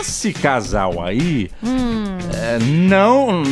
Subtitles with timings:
[0.00, 1.99] esse casal aí Hum.
[2.34, 3.42] É, não.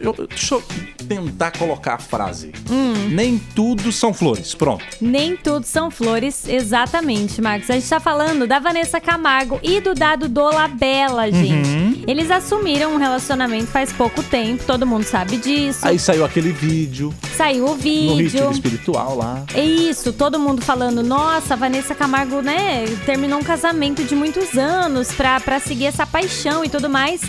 [0.00, 0.62] Eu, deixa eu
[1.08, 2.52] tentar colocar a frase.
[2.70, 3.08] Hum.
[3.10, 4.54] Nem tudo são flores.
[4.54, 4.84] Pronto.
[5.00, 7.70] Nem tudo são flores, exatamente, Marcos.
[7.70, 11.68] A gente tá falando da Vanessa Camargo e do Dado Dolabella, gente.
[11.68, 12.04] Uhum.
[12.06, 15.80] Eles assumiram um relacionamento faz pouco tempo, todo mundo sabe disso.
[15.82, 18.16] Aí saiu aquele vídeo Saiu o no vídeo.
[18.16, 19.44] ritmo espiritual lá.
[19.54, 24.56] É Isso, todo mundo falando, nossa, a Vanessa Camargo, né, terminou um casamento de muitos
[24.56, 27.20] anos pra, pra seguir essa paixão e tudo mais.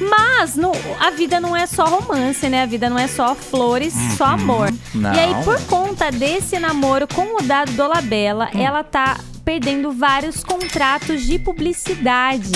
[0.00, 2.62] Mas no- a vida não é só romance, né?
[2.62, 4.68] A vida não é só flores, só amor.
[4.94, 5.12] Não.
[5.14, 11.22] E aí, por conta desse namoro com o Dado Dolabella, ela tá perdendo vários contratos
[11.22, 12.50] de publicidade.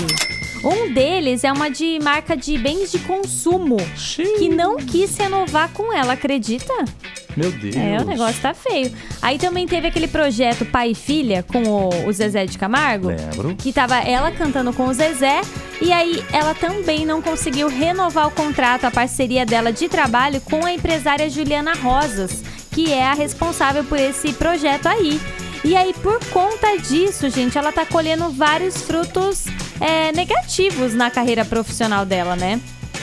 [0.65, 3.77] Um deles é uma de marca de bens de consumo,
[4.39, 6.73] que não quis renovar com ela, acredita?
[7.37, 7.77] Meu Deus.
[7.77, 8.93] É, o negócio tá feio.
[9.23, 13.09] Aí também teve aquele projeto Pai e Filha com o, o Zezé de Camargo.
[13.09, 13.55] Lembro.
[13.55, 15.43] Que tava ela cantando com o Zezé.
[15.81, 20.65] E aí ela também não conseguiu renovar o contrato, a parceria dela de trabalho com
[20.65, 25.21] a empresária Juliana Rosas, que é a responsável por esse projeto aí.
[25.65, 29.45] E aí, por conta disso, gente, ela tá colhendo vários frutos
[29.81, 32.61] é, negativos na carreira profissional dela, né?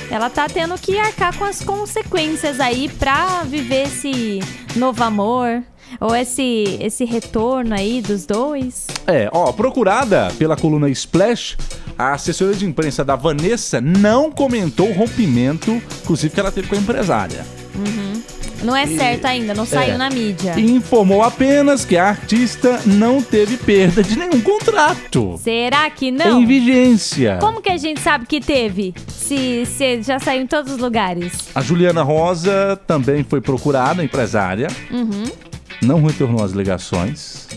[0.09, 4.39] Ela tá tendo que arcar com as consequências aí pra viver esse
[4.75, 5.63] novo amor.
[5.99, 8.87] Ou esse, esse retorno aí dos dois.
[9.07, 11.55] É, ó, procurada pela coluna Splash,
[11.97, 15.71] a assessoria de imprensa da Vanessa não comentou o rompimento,
[16.03, 17.45] inclusive que ela teve com a empresária.
[18.65, 19.97] Não é certo ainda, não saiu é.
[19.97, 20.53] na mídia.
[20.57, 26.41] E informou apenas que a artista não teve perda de nenhum contrato Será que não?
[26.41, 27.37] em vigência.
[27.39, 28.93] Como que a gente sabe que teve?
[29.07, 31.31] Se, se já saiu em todos os lugares.
[31.53, 35.25] A Juliana Rosa também foi procurada, empresária, Uhum.
[35.81, 37.47] não retornou as ligações.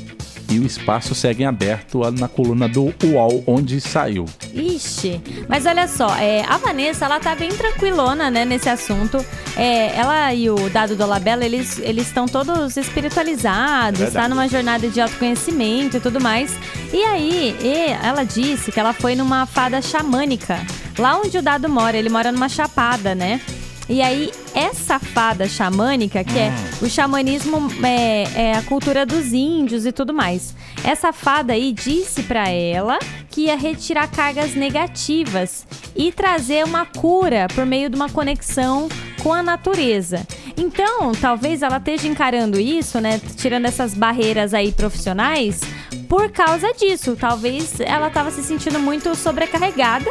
[0.51, 4.25] E o espaço segue em aberto na coluna do UOL, onde saiu.
[4.55, 9.25] Ixi, mas olha só, é, a Vanessa, ela tá bem tranquilona, né, nesse assunto.
[9.57, 14.25] É, ela e o Dado Dolabella, eles eles estão todos espiritualizados, Verdade.
[14.25, 16.51] tá numa jornada de autoconhecimento e tudo mais.
[16.93, 20.59] E aí, e ela disse que ela foi numa fada xamânica,
[20.99, 23.41] lá onde o Dado mora, ele mora numa chapada, né?
[23.89, 29.85] E aí, essa fada xamânica, que é o xamanismo, é, é a cultura dos índios
[29.85, 30.55] e tudo mais.
[30.85, 32.99] Essa fada aí disse pra ela
[33.31, 38.89] que ia retirar cargas negativas e trazer uma cura por meio de uma conexão
[39.23, 40.27] com a natureza.
[40.57, 43.21] Então, talvez ela esteja encarando isso, né?
[43.37, 45.61] Tirando essas barreiras aí profissionais
[46.09, 47.17] por causa disso.
[47.17, 50.11] Talvez ela tava se sentindo muito sobrecarregada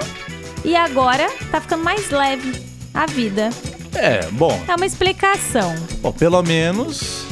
[0.63, 2.61] e agora tá ficando mais leve
[2.93, 3.49] a vida.
[3.95, 5.75] É, bom, É uma explicação.
[6.01, 7.25] Bom, pelo menos.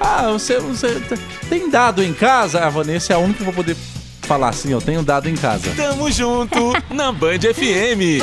[0.00, 1.00] Ah, você, você
[1.48, 2.64] tem dado em casa?
[2.64, 3.76] A Vanessa é a única que eu vou poder
[4.22, 5.70] falar assim, eu tenho dado em casa.
[5.76, 8.20] Tamo junto na Band FM.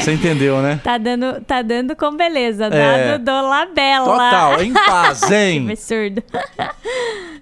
[0.00, 0.80] Você entendeu, né?
[0.82, 2.66] Tá dando, tá dando com beleza.
[2.66, 3.18] É.
[3.18, 4.04] Dado do Labela.
[4.06, 5.66] Total, em paz, Que hein?
[5.70, 6.22] absurdo.